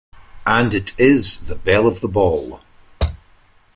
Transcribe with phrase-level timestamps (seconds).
[0.47, 2.61] And it is the belle of the ball.